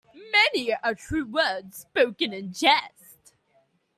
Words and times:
Many 0.31 0.71
a 0.83 0.95
true 0.95 1.27
word 1.27 1.75
spoken 1.75 2.33
in 2.33 2.51
jest. 2.53 3.35